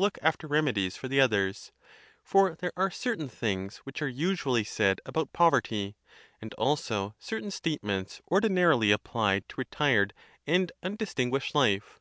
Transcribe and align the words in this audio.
look 0.00 0.16
after 0.22 0.46
remedies 0.46 0.96
for 0.96 1.08
the 1.08 1.20
others, 1.20 1.72
For 2.22 2.54
there 2.54 2.72
are 2.76 2.88
certain 2.88 3.28
things 3.28 3.78
which 3.78 4.00
are 4.00 4.06
usually 4.08 4.62
said 4.62 5.00
about 5.04 5.32
poy 5.32 5.50
erty; 5.50 5.94
and 6.40 6.54
also 6.54 7.16
certain 7.18 7.50
statements 7.50 8.22
ordinarily 8.30 8.92
applied 8.92 9.48
to 9.48 9.56
re 9.58 9.64
tired 9.68 10.14
and 10.46 10.70
undistinguished 10.84 11.52
life. 11.52 11.98